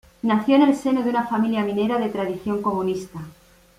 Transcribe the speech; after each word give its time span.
Nació 0.23 0.55
en 0.55 0.63
el 0.63 0.75
seno 0.75 1.03
de 1.03 1.11
una 1.11 1.27
familia 1.27 1.61
minera 1.63 1.99
de 1.99 2.09
tradición 2.09 2.63
comunista. 2.63 3.19